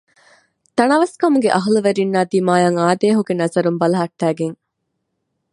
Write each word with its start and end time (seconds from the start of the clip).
ތަނަވަސްކަމުގެ 0.77 1.49
އަހްލުވެރީންނާ 1.55 2.19
ދިމާޔަށް 2.31 2.77
އާދޭހުގެ 2.81 3.33
ނަޒަރުން 3.41 3.79
ބަލަހައްޓައިގެން 3.81 4.57